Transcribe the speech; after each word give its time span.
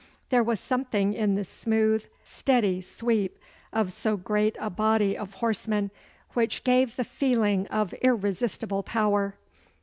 There 0.31 0.41
was 0.41 0.59
something 0.59 1.13
in 1.13 1.35
the 1.35 1.45
smooth, 1.45 2.05
steady 2.23 2.81
sweep 2.81 3.37
of 3.71 3.91
so 3.93 4.17
great 4.17 4.57
a 4.59 4.71
body 4.71 5.15
of 5.15 5.33
horsemen 5.35 5.91
which 6.33 6.63
gave 6.63 6.95
the 6.95 7.03
feeling 7.03 7.67
of 7.67 7.93
irresistible 8.01 8.81
power. 8.81 9.35